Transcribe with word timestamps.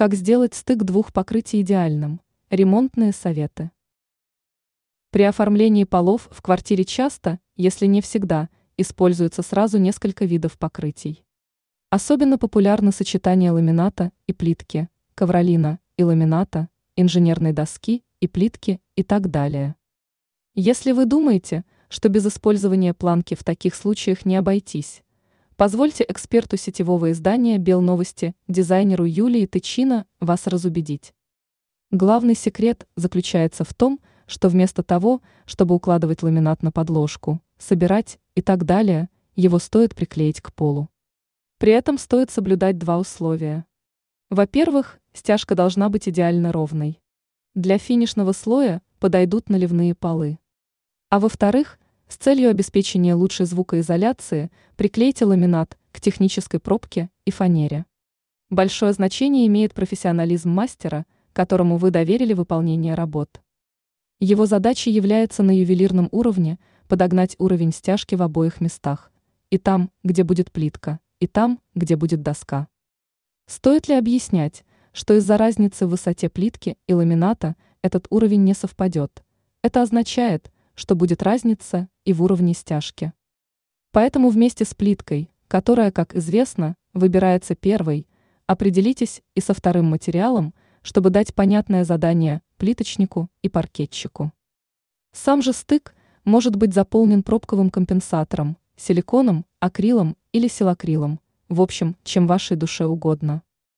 Как 0.00 0.14
сделать 0.14 0.54
стык 0.54 0.78
двух 0.78 1.12
покрытий 1.12 1.60
идеальным? 1.60 2.22
Ремонтные 2.48 3.12
советы. 3.12 3.70
При 5.10 5.24
оформлении 5.24 5.84
полов 5.84 6.26
в 6.30 6.40
квартире 6.40 6.86
часто, 6.86 7.38
если 7.54 7.84
не 7.84 8.00
всегда, 8.00 8.48
используется 8.78 9.42
сразу 9.42 9.76
несколько 9.76 10.24
видов 10.24 10.56
покрытий. 10.56 11.22
Особенно 11.90 12.38
популярно 12.38 12.92
сочетание 12.92 13.50
ламината 13.50 14.10
и 14.26 14.32
плитки, 14.32 14.88
ковролина 15.14 15.80
и 15.98 16.02
ламината, 16.02 16.70
инженерной 16.96 17.52
доски 17.52 18.02
и 18.20 18.26
плитки 18.26 18.80
и 18.96 19.02
так 19.02 19.30
далее. 19.30 19.74
Если 20.54 20.92
вы 20.92 21.04
думаете, 21.04 21.66
что 21.90 22.08
без 22.08 22.26
использования 22.26 22.94
планки 22.94 23.34
в 23.34 23.44
таких 23.44 23.74
случаях 23.74 24.24
не 24.24 24.36
обойтись, 24.36 25.02
позвольте 25.60 26.06
эксперту 26.08 26.56
сетевого 26.56 27.12
издания 27.12 27.58
«Белновости» 27.58 28.34
дизайнеру 28.48 29.04
Юлии 29.04 29.44
Тычина 29.44 30.06
вас 30.18 30.46
разубедить. 30.46 31.12
Главный 31.90 32.34
секрет 32.34 32.88
заключается 32.96 33.64
в 33.64 33.74
том, 33.74 34.00
что 34.26 34.48
вместо 34.48 34.82
того, 34.82 35.20
чтобы 35.44 35.74
укладывать 35.74 36.22
ламинат 36.22 36.62
на 36.62 36.72
подложку, 36.72 37.42
собирать 37.58 38.18
и 38.34 38.40
так 38.40 38.64
далее, 38.64 39.10
его 39.36 39.58
стоит 39.58 39.94
приклеить 39.94 40.40
к 40.40 40.50
полу. 40.54 40.88
При 41.58 41.72
этом 41.72 41.98
стоит 41.98 42.30
соблюдать 42.30 42.78
два 42.78 42.98
условия. 42.98 43.66
Во-первых, 44.30 44.98
стяжка 45.12 45.54
должна 45.54 45.90
быть 45.90 46.08
идеально 46.08 46.52
ровной. 46.52 47.02
Для 47.54 47.76
финишного 47.76 48.32
слоя 48.32 48.80
подойдут 48.98 49.50
наливные 49.50 49.94
полы. 49.94 50.38
А 51.10 51.20
во-вторых, 51.20 51.78
с 52.10 52.16
целью 52.16 52.50
обеспечения 52.50 53.14
лучшей 53.14 53.46
звукоизоляции 53.46 54.50
приклейте 54.74 55.24
ламинат 55.24 55.78
к 55.92 56.00
технической 56.00 56.58
пробке 56.58 57.08
и 57.24 57.30
фанере. 57.30 57.86
Большое 58.50 58.92
значение 58.92 59.46
имеет 59.46 59.74
профессионализм 59.74 60.50
мастера, 60.50 61.06
которому 61.32 61.76
вы 61.76 61.92
доверили 61.92 62.32
выполнение 62.32 62.94
работ. 62.94 63.40
Его 64.18 64.46
задачей 64.46 64.90
является 64.90 65.44
на 65.44 65.56
ювелирном 65.56 66.08
уровне 66.10 66.58
подогнать 66.88 67.36
уровень 67.38 67.72
стяжки 67.72 68.16
в 68.16 68.22
обоих 68.22 68.60
местах, 68.60 69.12
и 69.50 69.56
там, 69.56 69.92
где 70.02 70.24
будет 70.24 70.50
плитка, 70.50 70.98
и 71.20 71.28
там, 71.28 71.60
где 71.76 71.94
будет 71.94 72.22
доска. 72.22 72.66
Стоит 73.46 73.86
ли 73.86 73.94
объяснять, 73.94 74.64
что 74.92 75.14
из-за 75.14 75.36
разницы 75.36 75.86
в 75.86 75.90
высоте 75.90 76.28
плитки 76.28 76.76
и 76.88 76.92
ламината 76.92 77.54
этот 77.82 78.08
уровень 78.10 78.42
не 78.42 78.54
совпадет? 78.54 79.22
Это 79.62 79.82
означает, 79.82 80.50
что 80.80 80.94
будет 80.94 81.22
разница 81.22 81.90
и 82.06 82.14
в 82.14 82.22
уровне 82.22 82.54
стяжки. 82.54 83.12
Поэтому 83.92 84.30
вместе 84.30 84.64
с 84.64 84.72
плиткой, 84.72 85.30
которая, 85.46 85.92
как 85.92 86.16
известно, 86.16 86.74
выбирается 86.94 87.54
первой, 87.54 88.06
определитесь 88.46 89.20
и 89.34 89.42
со 89.42 89.52
вторым 89.52 89.90
материалом, 89.90 90.54
чтобы 90.80 91.10
дать 91.10 91.34
понятное 91.34 91.84
задание 91.84 92.40
плиточнику 92.56 93.28
и 93.42 93.50
паркетчику. 93.50 94.32
Сам 95.12 95.42
же 95.42 95.52
стык 95.52 95.94
может 96.24 96.56
быть 96.56 96.72
заполнен 96.72 97.22
пробковым 97.22 97.68
компенсатором, 97.68 98.56
силиконом, 98.78 99.44
акрилом 99.58 100.16
или 100.32 100.48
силакрилом, 100.48 101.20
в 101.50 101.60
общем, 101.60 101.94
чем 102.04 102.26
вашей 102.26 102.56
душе 102.56 102.86
угодно. 102.86 103.42